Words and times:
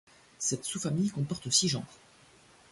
Cette 0.39 0.65
sous-famille 0.65 1.11
comporte 1.11 1.47
six 1.51 1.67
genres. 1.67 1.99